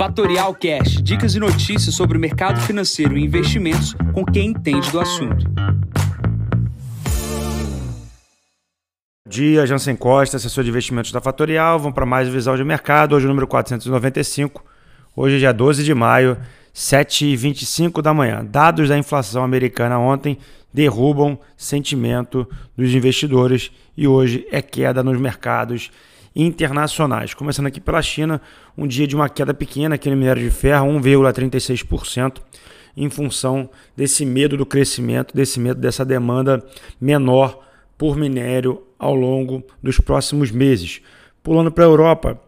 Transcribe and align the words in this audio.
Fatorial 0.00 0.54
Cash, 0.54 1.02
dicas 1.02 1.34
e 1.34 1.38
notícias 1.38 1.94
sobre 1.94 2.16
o 2.16 2.20
mercado 2.20 2.58
financeiro 2.62 3.18
e 3.18 3.22
investimentos 3.22 3.94
com 4.14 4.24
quem 4.24 4.48
entende 4.48 4.90
do 4.90 4.98
assunto. 4.98 5.44
Dia, 9.28 9.66
Jansen 9.66 9.94
Costa, 9.94 10.38
assessor 10.38 10.64
de 10.64 10.70
investimentos 10.70 11.12
da 11.12 11.20
Fatorial. 11.20 11.78
Vamos 11.78 11.94
para 11.94 12.06
mais 12.06 12.30
visão 12.30 12.56
de 12.56 12.64
mercado. 12.64 13.14
Hoje 13.14 13.26
o 13.26 13.28
número 13.28 13.46
495. 13.46 14.64
Hoje 15.14 15.36
é 15.36 15.38
dia 15.40 15.52
12 15.52 15.84
de 15.84 15.92
maio, 15.92 16.38
7h25 16.74 18.00
da 18.00 18.14
manhã. 18.14 18.42
Dados 18.42 18.88
da 18.88 18.96
inflação 18.96 19.44
americana 19.44 19.98
ontem 19.98 20.38
derrubam 20.72 21.38
sentimento 21.58 22.48
dos 22.74 22.94
investidores 22.94 23.70
e 23.94 24.08
hoje 24.08 24.46
é 24.50 24.62
queda 24.62 25.02
nos 25.02 25.20
mercados 25.20 25.90
internacionais. 26.34 27.34
Começando 27.34 27.66
aqui 27.66 27.80
pela 27.80 28.00
China, 28.02 28.40
um 28.76 28.86
dia 28.86 29.06
de 29.06 29.16
uma 29.16 29.28
queda 29.28 29.52
pequena 29.52 29.94
aqui 29.94 30.08
no 30.10 30.16
minério 30.16 30.42
de 30.42 30.50
ferro, 30.50 30.86
1,36%, 30.88 32.38
em 32.96 33.08
função 33.08 33.68
desse 33.96 34.24
medo 34.24 34.56
do 34.56 34.66
crescimento, 34.66 35.34
desse 35.34 35.58
medo 35.58 35.80
dessa 35.80 36.04
demanda 36.04 36.64
menor 37.00 37.64
por 37.96 38.16
minério 38.16 38.82
ao 38.98 39.14
longo 39.14 39.62
dos 39.82 39.98
próximos 39.98 40.50
meses. 40.50 41.00
Pulando 41.42 41.70
para 41.70 41.84
a 41.84 41.88
Europa, 41.88 42.40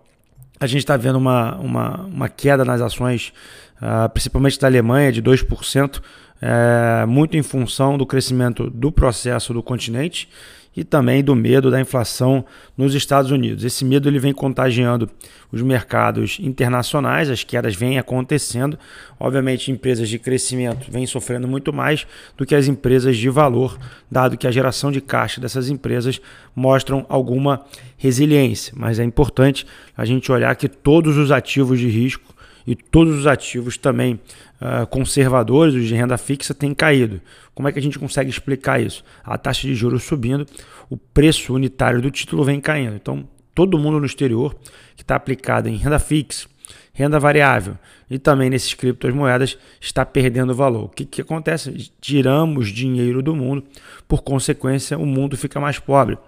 a 0.61 0.67
gente 0.67 0.81
está 0.81 0.97
vendo 0.97 1.17
uma, 1.17 1.57
uma, 1.57 2.05
uma, 2.05 2.29
queda 2.29 2.65
nas 2.65 2.81
ações, 2.81 3.33
uh, 3.79 4.09
principalmente 4.11 4.59
da 4.59 4.67
Alemanha, 4.67 5.11
de 5.11 5.23
2%, 5.23 6.01
é, 6.45 7.07
muito 7.07 7.37
em 7.37 7.43
função 7.43 7.97
do 7.97 8.05
crescimento 8.05 8.69
do 8.69 8.91
processo 8.91 9.55
do 9.55 9.63
continente 9.63 10.29
e 10.77 10.83
também 10.83 11.23
do 11.23 11.35
medo 11.35 11.71
da 11.71 11.81
inflação 11.81 12.45
nos 12.77 12.95
Estados 12.95 13.31
Unidos. 13.31 13.65
Esse 13.65 13.85
medo 13.85 14.09
ele 14.09 14.19
vem 14.19 14.33
contagiando 14.33 15.09
os 15.51 15.61
mercados 15.61 16.39
internacionais, 16.41 17.29
as 17.29 17.45
quedas 17.45 17.75
vêm 17.75 17.99
acontecendo. 17.99 18.79
Obviamente, 19.21 19.71
empresas 19.71 20.09
de 20.09 20.19
crescimento 20.19 20.91
vêm 20.91 21.07
sofrendo 21.07 21.47
muito 21.47 21.73
mais 21.73 22.07
do 22.37 22.47
que 22.47 22.55
as 22.55 22.69
empresas 22.69 23.17
de 23.17 23.29
valor, 23.29 23.79
dado 24.11 24.37
que 24.37 24.47
a 24.47 24.51
geração 24.51 24.91
de 24.91 25.01
caixa 25.01 25.41
dessas 25.41 25.69
empresas 25.69 26.21
mostram 26.57 27.05
alguma 27.09 27.65
resiliência. 27.99 28.73
Mas 28.77 28.99
é 28.99 29.05
importante 29.05 29.67
a 29.97 30.05
gente 30.05 30.33
olhar 30.33 30.57
que 30.57 30.69
todos 30.69 31.19
os 31.19 31.31
ativos 31.31 31.79
de 31.79 31.89
risco 31.89 32.33
e 32.67 32.75
todos 32.75 33.19
os 33.19 33.27
ativos 33.27 33.77
também 33.77 34.21
uh, 34.61 34.87
conservadores, 34.87 35.75
os 35.75 35.87
de 35.87 35.95
renda 35.95 36.17
fixa, 36.17 36.55
têm 36.55 36.75
caído. 36.75 37.21
Como 37.55 37.69
é 37.69 37.73
que 37.73 37.79
a 37.79 37.83
gente 37.83 37.99
consegue 37.99 38.31
explicar 38.31 38.81
isso? 38.81 39.05
A 39.25 39.37
taxa 39.37 39.67
de 39.67 39.75
juros 39.75 40.05
subindo, 40.05 40.47
o 40.89 40.97
preço 40.97 41.55
unitário 41.55 42.01
do 42.01 42.11
título 42.11 42.45
vem 42.45 42.61
caindo. 42.61 42.97
Então, 42.97 43.29
todo 43.55 43.79
mundo 43.79 43.99
no 43.99 44.07
exterior 44.07 44.55
que 44.97 45.03
está 45.03 45.17
aplicado 45.17 45.69
em 45.69 45.77
renda 45.77 45.99
fixa, 45.99 46.49
renda 46.93 47.19
variável 47.19 47.77
e 48.11 48.19
também 48.19 48.51
nesses 48.51 48.75
criptomoedas 48.75 49.59
está 49.81 50.05
perdendo 50.05 50.55
valor. 50.55 50.85
O 50.85 50.89
que, 50.89 51.05
que 51.05 51.23
acontece? 51.23 51.91
Tiramos 52.01 52.69
dinheiro 52.69 53.23
do 53.23 53.35
mundo, 53.35 53.65
por 54.07 54.23
consequência, 54.23 54.99
o 54.99 55.07
mundo 55.07 55.37
fica 55.37 55.59
mais 55.59 55.79
pobre. 55.79 56.19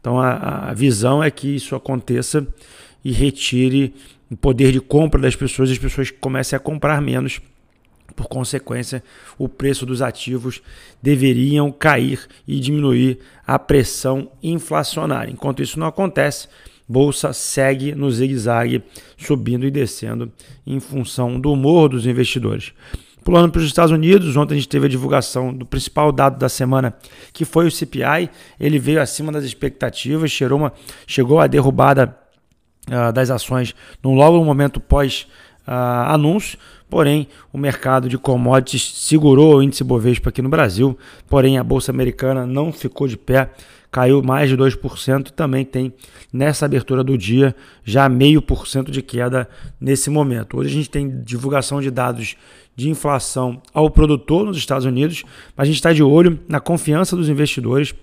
Então, 0.00 0.20
a, 0.20 0.70
a 0.70 0.74
visão 0.74 1.22
é 1.22 1.30
que 1.30 1.48
isso 1.48 1.74
aconteça 1.74 2.46
e 3.04 3.10
retire 3.10 3.94
o 4.32 4.36
poder 4.36 4.72
de 4.72 4.80
compra 4.80 5.20
das 5.20 5.36
pessoas, 5.36 5.70
as 5.70 5.76
pessoas 5.76 6.10
comecem 6.10 6.56
a 6.56 6.60
comprar 6.60 7.02
menos. 7.02 7.38
Por 8.16 8.28
consequência, 8.28 9.02
o 9.38 9.46
preço 9.46 9.84
dos 9.84 10.00
ativos 10.00 10.62
deveriam 11.02 11.70
cair 11.70 12.26
e 12.48 12.58
diminuir 12.58 13.18
a 13.46 13.58
pressão 13.58 14.30
inflacionária. 14.42 15.30
Enquanto 15.30 15.62
isso 15.62 15.78
não 15.78 15.86
acontece, 15.86 16.48
bolsa 16.88 17.34
segue 17.34 17.94
no 17.94 18.10
zigue-zague, 18.10 18.82
subindo 19.18 19.66
e 19.66 19.70
descendo 19.70 20.32
em 20.66 20.80
função 20.80 21.38
do 21.38 21.52
humor 21.52 21.90
dos 21.90 22.06
investidores. 22.06 22.72
Pulando 23.22 23.52
para 23.52 23.60
os 23.60 23.66
Estados 23.66 23.92
Unidos, 23.92 24.34
ontem 24.36 24.54
a 24.54 24.56
gente 24.56 24.68
teve 24.68 24.86
a 24.86 24.90
divulgação 24.90 25.54
do 25.54 25.66
principal 25.66 26.10
dado 26.10 26.38
da 26.38 26.48
semana, 26.48 26.96
que 27.32 27.44
foi 27.44 27.66
o 27.66 27.70
CPI. 27.70 28.30
Ele 28.58 28.78
veio 28.78 29.00
acima 29.00 29.30
das 29.30 29.44
expectativas, 29.44 30.32
chegou, 31.06 31.38
a 31.38 31.46
derrubada 31.46 32.21
uh, 32.88 33.12
das 33.12 33.30
ações 33.30 33.74
no 34.02 34.14
logo 34.14 34.38
no 34.38 34.44
momento 34.44 34.80
pós 34.80 35.26
uh, 35.66 36.10
anúncio, 36.12 36.58
porém 36.88 37.26
o 37.52 37.58
mercado 37.58 38.08
de 38.08 38.18
commodities 38.18 38.82
segurou 39.06 39.56
o 39.56 39.62
índice 39.62 39.84
Bovespa 39.84 40.30
aqui 40.30 40.42
no 40.42 40.48
Brasil, 40.48 40.96
porém 41.28 41.58
a 41.58 41.64
bolsa 41.64 41.92
americana 41.92 42.46
não 42.46 42.72
ficou 42.72 43.06
de 43.06 43.16
pé, 43.16 43.50
caiu 43.90 44.22
mais 44.22 44.48
de 44.48 44.56
2% 44.56 45.28
e 45.28 45.32
também 45.32 45.64
tem 45.64 45.92
nessa 46.32 46.64
abertura 46.64 47.04
do 47.04 47.16
dia 47.16 47.54
já 47.84 48.08
meio 48.08 48.40
por 48.40 48.66
cento 48.66 48.90
de 48.90 49.02
queda 49.02 49.48
nesse 49.78 50.08
momento. 50.08 50.56
Hoje 50.56 50.70
a 50.70 50.72
gente 50.72 50.88
tem 50.88 51.22
divulgação 51.22 51.80
de 51.80 51.90
dados 51.90 52.36
de 52.74 52.88
inflação 52.88 53.60
ao 53.74 53.90
produtor 53.90 54.46
nos 54.46 54.56
Estados 54.56 54.86
Unidos, 54.86 55.24
mas 55.54 55.64
a 55.64 55.66
gente 55.66 55.76
está 55.76 55.92
de 55.92 56.02
olho 56.02 56.40
na 56.48 56.58
confiança 56.58 57.14
dos 57.14 57.28
investidores 57.28 57.94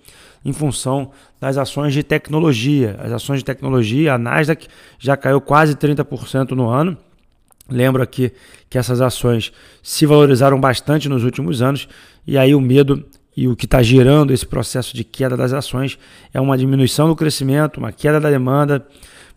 em 0.43 0.53
função 0.53 1.11
das 1.39 1.57
ações 1.57 1.93
de 1.93 2.03
tecnologia. 2.03 2.95
As 2.99 3.11
ações 3.11 3.39
de 3.39 3.45
tecnologia, 3.45 4.13
a 4.13 4.17
Nasdaq 4.17 4.67
já 4.97 5.15
caiu 5.17 5.41
quase 5.41 5.75
30% 5.75 6.51
no 6.51 6.69
ano. 6.69 6.97
Lembro 7.69 8.01
aqui 8.01 8.31
que 8.69 8.77
essas 8.77 8.99
ações 9.01 9.51
se 9.83 10.05
valorizaram 10.05 10.59
bastante 10.59 11.07
nos 11.07 11.23
últimos 11.23 11.61
anos 11.61 11.87
e 12.25 12.37
aí 12.37 12.55
o 12.55 12.61
medo 12.61 13.05
e 13.37 13.47
o 13.47 13.55
que 13.55 13.65
está 13.65 13.81
gerando 13.81 14.33
esse 14.33 14.45
processo 14.45 14.95
de 14.95 15.03
queda 15.03 15.37
das 15.37 15.53
ações 15.53 15.97
é 16.33 16.41
uma 16.41 16.57
diminuição 16.57 17.07
do 17.07 17.15
crescimento, 17.15 17.77
uma 17.77 17.91
queda 17.91 18.19
da 18.19 18.29
demanda, 18.29 18.85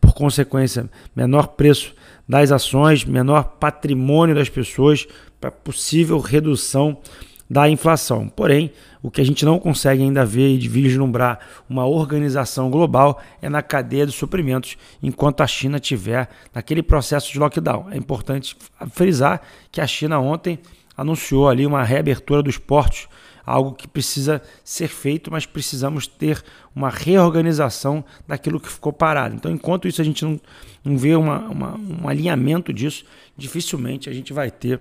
por 0.00 0.12
consequência, 0.12 0.90
menor 1.14 1.48
preço 1.48 1.94
das 2.28 2.50
ações, 2.50 3.04
menor 3.04 3.58
patrimônio 3.60 4.34
das 4.34 4.48
pessoas 4.48 5.06
para 5.40 5.52
possível 5.52 6.18
redução 6.18 6.98
da 7.52 7.68
inflação. 7.68 8.30
Porém, 8.30 8.72
o 9.02 9.10
que 9.10 9.20
a 9.20 9.24
gente 9.24 9.44
não 9.44 9.58
consegue 9.58 10.02
ainda 10.02 10.24
ver 10.24 10.56
e 10.56 10.66
vislumbrar 10.66 11.38
uma 11.68 11.84
organização 11.84 12.70
global 12.70 13.20
é 13.42 13.50
na 13.50 13.60
cadeia 13.60 14.06
de 14.06 14.12
suprimentos, 14.12 14.78
enquanto 15.02 15.42
a 15.42 15.46
China 15.46 15.78
tiver 15.78 16.30
naquele 16.54 16.82
processo 16.82 17.30
de 17.30 17.38
lockdown. 17.38 17.90
É 17.90 17.96
importante 17.98 18.56
frisar 18.92 19.42
que 19.70 19.82
a 19.82 19.86
China 19.86 20.18
ontem 20.18 20.60
anunciou 20.96 21.46
ali 21.46 21.66
uma 21.66 21.84
reabertura 21.84 22.42
dos 22.42 22.56
portos, 22.56 23.06
algo 23.44 23.74
que 23.74 23.86
precisa 23.86 24.40
ser 24.64 24.88
feito, 24.88 25.30
mas 25.30 25.44
precisamos 25.44 26.06
ter 26.06 26.42
uma 26.74 26.88
reorganização 26.88 28.02
daquilo 28.26 28.58
que 28.58 28.68
ficou 28.70 28.94
parado. 28.94 29.34
Então, 29.34 29.52
enquanto 29.52 29.86
isso 29.86 30.00
a 30.00 30.04
gente 30.04 30.24
não, 30.24 30.40
não 30.82 30.96
vê 30.96 31.14
uma, 31.14 31.40
uma, 31.40 31.76
um 31.76 32.08
alinhamento 32.08 32.72
disso, 32.72 33.04
dificilmente 33.36 34.08
a 34.08 34.12
gente 34.14 34.32
vai 34.32 34.50
ter 34.50 34.80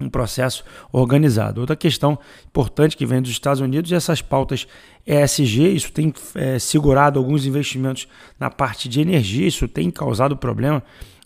um 0.00 0.08
processo 0.08 0.64
organizado. 0.92 1.60
Outra 1.60 1.76
questão 1.76 2.18
importante 2.46 2.96
que 2.96 3.06
vem 3.06 3.22
dos 3.22 3.30
Estados 3.30 3.60
Unidos 3.60 3.90
é 3.92 3.96
essas 3.96 4.20
pautas 4.20 4.66
ESG, 5.06 5.74
isso 5.74 5.92
tem 5.92 6.12
é, 6.34 6.58
segurado 6.58 7.18
alguns 7.18 7.46
investimentos 7.46 8.08
na 8.38 8.50
parte 8.50 8.88
de 8.88 9.00
energia, 9.00 9.46
isso 9.46 9.66
tem 9.68 9.90
causado 9.90 10.36
problema, 10.36 10.82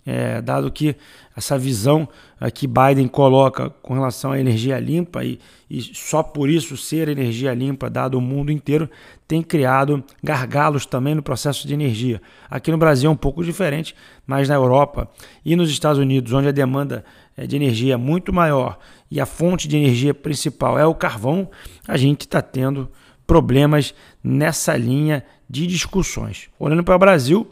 é, 0.06 0.41
dado 0.41 0.70
que 0.70 0.97
essa 1.36 1.59
visão 1.59 2.09
é, 2.41 2.50
que 2.50 2.66
Biden 2.66 3.09
coloca 3.09 3.70
com 3.82 3.94
relação 3.94 4.32
à 4.32 4.41
energia 4.41 4.78
limpa 4.78 5.25
e, 5.25 5.38
e 5.69 5.80
só 5.80 6.22
por 6.22 6.48
isso 6.48 6.76
ser 6.76 7.09
energia 7.09 7.54
limpa, 7.54 7.88
dado 7.88 8.19
o 8.19 8.20
mundo 8.20 8.53
inteiro, 8.53 8.88
tem 9.26 9.42
criado 9.42 10.03
gargalos 10.22 10.84
também 10.84 11.14
no 11.14 11.22
processo 11.22 11.66
de 11.66 11.75
energia. 11.75 12.20
Aqui 12.50 12.70
no 12.70 12.78
Brasil 12.78 13.09
é 13.09 13.12
um 13.12 13.16
pouco 13.16 13.44
diferente, 13.44 13.94
mas 14.26 14.48
na 14.48 14.54
Europa 14.54 15.09
e 15.44 15.54
nos 15.56 15.70
Estados 15.70 15.98
Unidos, 15.98 16.32
onde 16.32 16.48
a 16.48 16.53
demanda 16.53 17.04
de 17.47 17.56
energia 17.56 17.95
é 17.95 17.97
muito 17.97 18.33
maior 18.33 18.78
e 19.11 19.21
a 19.21 19.27
fonte 19.27 19.67
de 19.67 19.77
energia 19.77 20.15
principal 20.15 20.78
é 20.78 20.87
o 20.87 20.95
carvão, 20.95 21.49
a 21.87 21.97
gente 21.97 22.23
está 22.23 22.41
tendo 22.41 22.89
problemas 23.27 23.95
nessa 24.23 24.77
linha 24.77 25.25
de 25.49 25.67
discussões. 25.67 26.49
Olhando 26.59 26.84
para 26.84 26.97
o 26.97 26.99
Brasil, 26.99 27.51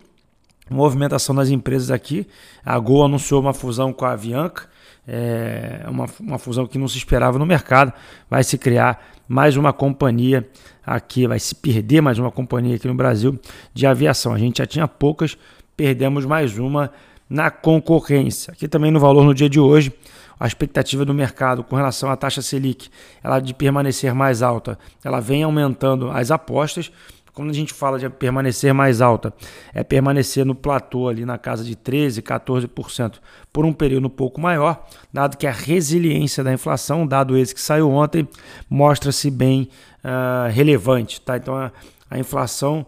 movimentação 0.71 1.35
das 1.35 1.49
empresas 1.49 1.91
aqui, 1.91 2.27
a 2.65 2.79
Gol 2.79 3.05
anunciou 3.05 3.41
uma 3.41 3.55
fusão 3.55 3.93
com 3.93 4.05
a 4.05 4.13
Avianca, 4.13 4.69
é 5.07 5.87
uma, 5.89 6.07
uma 6.21 6.39
fusão 6.39 6.67
que 6.67 6.77
não 6.77 6.87
se 6.87 6.99
esperava 6.99 7.39
no 7.39 7.47
mercado, 7.47 7.93
vai 8.29 8.45
se 8.45 8.59
criar 8.59 9.03
mais 9.27 9.57
uma 9.57 9.73
companhia 9.73 10.47
aqui, 10.85 11.27
vai 11.27 11.39
se 11.39 11.55
perder 11.55 12.01
mais 12.01 12.19
uma 12.19 12.31
companhia 12.31 12.77
aqui 12.77 12.87
no 12.87 12.95
Brasil 12.95 13.39
de 13.73 13.87
aviação. 13.87 14.35
A 14.35 14.39
gente 14.39 14.59
já 14.59 14.67
tinha 14.67 14.87
poucas, 14.87 15.37
perdemos 15.77 16.27
mais 16.27 16.59
uma 16.59 16.91
na 17.29 17.51
concorrência. 17.51 18.53
Aqui 18.53 18.67
também 18.67 18.91
no 18.91 19.01
valor 19.01 19.25
no 19.25 19.35
dia 19.35 19.49
de 19.49 19.61
hoje, 19.61 19.93
a 20.39 20.47
expectativa 20.47 21.05
do 21.05 21.13
mercado 21.13 21.65
com 21.65 21.77
relação 21.77 22.11
à 22.11 22.17
taxa 22.17 22.41
Selic, 22.41 22.89
ela 23.23 23.41
de 23.41 23.53
permanecer 23.53 24.15
mais 24.15 24.43
alta, 24.43 24.79
ela 25.05 25.21
vem 25.21 25.43
aumentando 25.43 26.11
as 26.11 26.31
apostas. 26.31 26.91
Quando 27.35 27.51
a 27.51 27.55
gente 27.55 27.73
fala 27.73 28.01
de 28.01 28.09
permanecer 28.09 28.75
mais 28.75 29.01
alta, 29.01 29.33
é 29.73 29.85
permanecer 29.85 30.45
no 30.45 30.57
platô 30.57 31.07
ali 31.09 31.25
na 31.25 31.39
casa 31.39 31.63
de 31.63 31.77
13, 31.77 32.21
14% 32.21 33.15
por 33.53 33.65
um 33.65 33.73
período 33.73 34.09
um 34.09 34.11
pouco 34.11 34.41
maior, 34.41 34.85
dado 35.13 35.37
que 35.37 35.47
a 35.47 35.53
resiliência 35.53 36.43
da 36.43 36.53
inflação, 36.53 37.07
dado 37.07 37.37
esse 37.37 37.55
que 37.55 37.61
saiu 37.61 37.91
ontem, 37.91 38.29
mostra-se 38.69 39.31
bem 39.31 39.69
uh, 40.05 40.51
relevante. 40.51 41.21
Tá? 41.21 41.37
Então 41.37 41.57
a, 41.57 41.71
a 42.11 42.19
inflação 42.19 42.85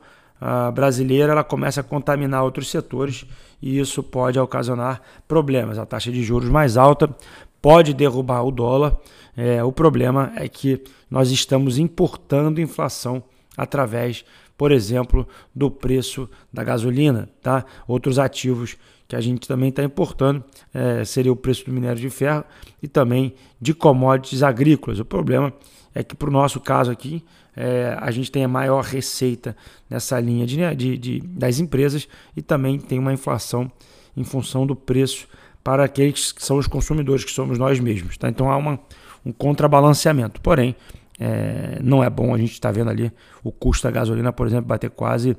brasileira 0.75 1.33
ela 1.33 1.45
começa 1.45 1.81
a 1.81 1.85
contaminar 1.85 2.43
outros 2.43 2.71
setores 2.71 3.27
e 3.61 3.79
isso 3.79 4.03
pode 4.03 4.39
ocasionar 4.39 5.03
problemas. 5.29 5.79
A 5.79 5.85
taxa 5.85 6.11
de 6.11 6.23
juros 6.23 6.49
mais 6.49 6.77
alta 6.77 7.15
pode 7.61 7.93
derrubar 7.93 8.43
o 8.43 8.51
dólar. 8.51 8.97
É, 9.37 9.63
o 9.63 9.73
problema 9.73 10.33
é 10.37 10.49
que 10.49 10.83
nós 11.11 11.31
estamos 11.31 11.79
importando 11.79 12.61
inflação 12.61 13.23
através, 13.57 14.25
por 14.57 14.73
exemplo, 14.73 15.27
do 15.55 15.71
preço 15.71 16.29
da 16.53 16.65
gasolina, 16.65 17.29
tá? 17.43 17.65
Outros 17.87 18.19
ativos 18.19 18.77
que 19.11 19.17
a 19.17 19.21
gente 19.21 19.49
também 19.49 19.71
está 19.71 19.83
importando 19.83 20.45
é, 20.73 21.05
seria 21.05 21.33
o 21.33 21.37
preço 21.37 21.65
do 21.65 21.73
minério 21.73 22.01
de 22.01 22.09
ferro 22.09 22.45
e 22.81 22.87
também 22.87 23.35
de 23.61 23.75
commodities 23.75 24.41
agrícolas. 24.41 25.01
O 25.01 25.05
problema 25.05 25.53
é 25.93 26.05
que, 26.05 26.15
para 26.15 26.29
o 26.29 26.33
nosso 26.33 26.61
caso 26.61 26.93
aqui, 26.93 27.25
é, 27.57 27.97
a 28.01 28.09
gente 28.13 28.31
tem 28.31 28.45
a 28.45 28.49
maior 28.49 28.85
receita 28.85 29.57
nessa 29.91 30.21
linha 30.21 30.47
de, 30.47 30.77
de, 30.77 30.97
de, 30.97 31.21
das 31.23 31.59
empresas 31.59 32.07
e 32.37 32.41
também 32.41 32.79
tem 32.79 33.01
uma 33.01 33.13
inflação 33.13 33.69
em 34.17 34.23
função 34.23 34.65
do 34.65 34.77
preço 34.77 35.27
para 35.65 35.83
aqueles 35.83 36.31
que 36.31 36.45
são 36.45 36.57
os 36.57 36.69
consumidores, 36.69 37.25
que 37.25 37.33
somos 37.33 37.59
nós 37.59 37.81
mesmos. 37.81 38.17
Tá? 38.17 38.29
Então 38.29 38.49
há 38.49 38.57
uma, 38.57 38.79
um 39.27 39.33
contrabalanceamento. 39.33 40.41
Porém, 40.41 40.77
é, 41.19 41.81
não 41.83 42.05
é 42.05 42.09
bom 42.09 42.33
a 42.33 42.39
gente 42.39 42.53
estar 42.53 42.69
tá 42.69 42.73
vendo 42.73 42.91
ali 42.91 43.11
o 43.43 43.51
custo 43.51 43.89
da 43.89 43.91
gasolina, 43.91 44.33
por 44.33 44.47
exemplo, 44.47 44.67
bater 44.67 44.89
quase 44.89 45.37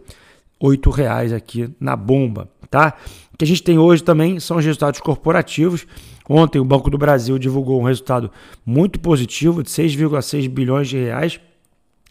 R$ 0.70 0.78
reais 0.96 1.34
aqui 1.34 1.70
na 1.80 1.96
bomba. 1.96 2.50
Tá? 2.70 2.94
O 3.34 3.38
que 3.38 3.44
a 3.44 3.48
gente 3.48 3.64
tem 3.64 3.78
hoje 3.78 4.04
também 4.04 4.40
são 4.40 4.58
os 4.58 4.66
resultados 4.66 5.00
corporativos. 5.00 5.86
Ontem 6.30 6.60
o 6.60 6.66
Banco 6.66 6.90
do 6.90 6.98
Brasil 6.98 7.38
divulgou 7.38 7.82
um 7.82 7.86
resultado 7.86 8.32
muito 8.66 9.00
positivo 9.00 9.64
de 9.64 9.70
6,6 9.70 10.48
bilhões 10.48 10.88
de 10.88 10.98
reais, 10.98 11.40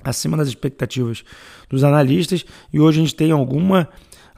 acima 0.02 0.37
das 0.37 0.49
expectativas 0.49 1.25
dos 1.69 1.85
analistas, 1.85 2.44
e 2.73 2.81
hoje 2.81 2.99
a 2.99 3.02
gente 3.02 3.14
tem 3.14 3.31
alguma 3.31 3.88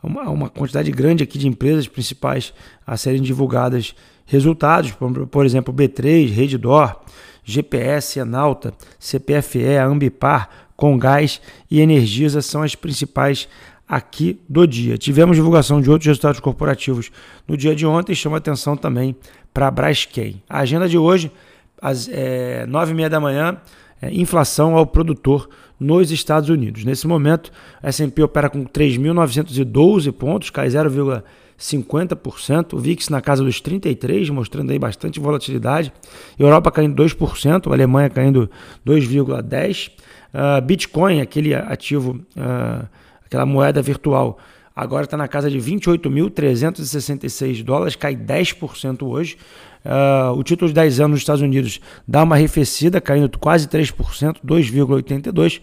uma, 0.03 0.29
uma 0.29 0.49
quantidade 0.49 0.91
grande 0.91 1.23
aqui 1.23 1.39
de 1.39 1.47
empresas 1.47 1.87
principais 1.87 2.53
a 2.87 2.97
serem 2.97 3.23
divulgadas 3.23 3.95
resultados, 4.27 4.93
por, 5.31 5.47
exemplo, 5.47 5.73
B3, 5.73 6.31
Redditor, 6.33 6.97
GPS, 7.45 8.19
Enalta, 8.19 8.75
CPFE, 8.99 9.77
Ambipar, 9.77 10.49
Congás 10.77 11.41
e 11.71 11.81
Energisa 11.81 12.43
são 12.43 12.63
as 12.63 12.75
principais 12.75 13.49
aqui 13.93 14.41
do 14.49 14.67
dia. 14.67 14.97
Tivemos 14.97 15.37
divulgação 15.37 15.79
de 15.79 15.91
outros 15.91 16.07
resultados 16.07 16.41
corporativos 16.41 17.13
no 17.47 17.59
dia 17.59 17.77
de 17.77 17.85
ontem, 17.85 18.15
chama 18.15 18.39
atenção 18.39 18.75
também 18.75 19.15
para 19.53 19.69
a 19.69 19.71
Braskem. 19.71 20.43
A 20.49 20.61
agenda 20.61 20.89
de 20.89 20.97
hoje, 20.97 21.31
às 21.79 22.09
é, 22.09 22.65
nove 22.65 22.93
e 22.93 22.95
meia 22.95 23.11
da 23.11 23.21
manhã, 23.21 23.59
é, 24.01 24.11
inflação 24.11 24.79
ao 24.79 24.87
produtor 24.87 25.47
nos 25.79 26.11
Estados 26.11 26.49
Unidos. 26.49 26.87
Nesse 26.87 27.07
momento, 27.07 27.53
a 27.83 27.91
S&P 27.91 28.23
opera 28.23 28.49
com 28.49 28.65
3.912 28.65 30.11
pontos, 30.11 30.49
cai 30.49 30.69
0,50%, 30.69 32.73
o 32.73 32.79
VIX 32.79 33.11
na 33.11 33.21
casa 33.21 33.45
dos 33.45 33.61
33, 33.61 34.31
mostrando 34.31 34.71
aí 34.71 34.79
bastante 34.79 35.21
volatilidade. 35.21 35.93
Europa 36.39 36.71
caindo 36.71 37.03
2%, 37.03 37.71
a 37.71 37.75
Alemanha 37.75 38.09
caindo 38.09 38.51
2,10%. 38.87 39.89
Uh, 39.89 39.93
ah, 40.33 40.61
Bitcoin, 40.63 41.21
aquele 41.21 41.55
ativo, 41.55 42.19
uh, 42.39 42.87
aquela 43.33 43.47
moeda 43.47 43.81
virtual, 43.81 44.37
agora 44.77 45.05
está 45.05 45.17
na 45.17 45.27
casa 45.27 45.51
de 45.51 45.59
28.366 45.59 47.65
dólares, 47.65 47.97
cai 47.97 48.15
10% 48.15 49.09
hoje. 49.09 49.39
Uh, 49.85 50.31
o 50.39 50.45
título 50.45 50.69
de 50.69 50.75
10 50.75 51.01
anos 51.01 51.11
nos 51.13 51.23
Estados 51.23 51.43
Unidos 51.43 51.81
dá 52.07 52.23
uma 52.23 52.37
arrefecida, 52.37 53.01
caindo 53.01 53.37
quase 53.39 53.67
3%, 53.67 54.37
2,82%. 54.47 55.61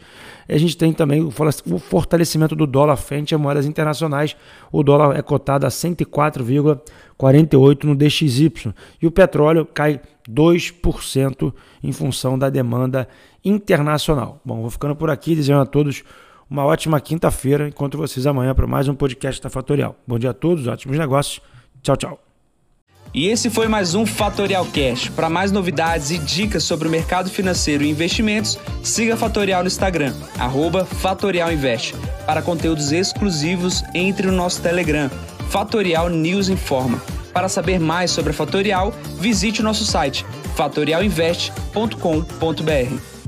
E 0.49 0.53
a 0.53 0.57
gente 0.57 0.75
tem 0.75 0.91
também 0.91 1.21
o 1.21 1.31
fortalecimento 1.79 2.53
do 2.55 2.67
dólar 2.67 2.97
frente 2.97 3.33
a 3.35 3.37
moedas 3.37 3.67
internacionais. 3.67 4.35
O 4.71 4.81
dólar 4.83 5.15
é 5.15 5.21
cotado 5.21 5.65
a 5.65 5.69
104,48 5.69 7.83
no 7.83 7.95
DXY. 7.95 8.73
E 9.01 9.07
o 9.07 9.11
petróleo 9.11 9.65
cai 9.65 10.01
2% 10.27 11.53
em 11.83 11.93
função 11.93 12.37
da 12.37 12.49
demanda 12.49 13.07
internacional. 13.45 14.41
Bom, 14.43 14.59
vou 14.61 14.71
ficando 14.71 14.95
por 14.95 15.09
aqui, 15.09 15.35
desejando 15.35 15.61
a 15.61 15.65
todos 15.65 16.03
uma 16.49 16.65
ótima 16.65 16.99
quinta-feira. 16.99 17.67
Encontro 17.67 17.99
vocês 17.99 18.25
amanhã 18.25 18.55
para 18.55 18.65
mais 18.65 18.87
um 18.87 18.95
podcast 18.95 19.41
da 19.41 19.49
Fatorial. 19.49 19.95
Bom 20.07 20.17
dia 20.17 20.31
a 20.31 20.33
todos, 20.33 20.67
ótimos 20.67 20.97
negócios. 20.97 21.41
Tchau, 21.81 21.95
tchau. 21.95 22.19
E 23.13 23.27
esse 23.27 23.49
foi 23.49 23.67
mais 23.67 23.95
um 23.95 24.05
Fatorial 24.05 24.65
Cash. 24.67 25.09
Para 25.09 25.29
mais 25.29 25.51
novidades 25.51 26.11
e 26.11 26.19
dicas 26.19 26.63
sobre 26.63 26.87
o 26.87 26.91
mercado 26.91 27.29
financeiro 27.29 27.83
e 27.83 27.89
investimentos, 27.89 28.59
siga 28.83 29.15
a 29.15 29.17
Fatorial 29.17 29.63
no 29.63 29.67
Instagram, 29.67 30.13
@fatorialinvest. 31.01 31.95
Para 32.25 32.41
conteúdos 32.41 32.91
exclusivos, 32.91 33.83
entre 33.95 34.27
no 34.27 34.33
nosso 34.33 34.61
Telegram, 34.61 35.09
Fatorial 35.49 36.09
News 36.09 36.49
Informa. 36.49 37.01
Para 37.33 37.49
saber 37.49 37.79
mais 37.79 38.11
sobre 38.11 38.31
a 38.31 38.33
Fatorial, 38.33 38.93
visite 39.19 39.61
o 39.61 39.63
nosso 39.63 39.85
site 39.85 40.25
fatorialinvest.com.br. 40.55 43.18